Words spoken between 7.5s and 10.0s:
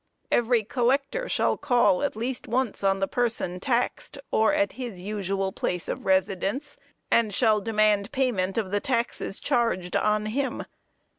demand payment of the taxes charged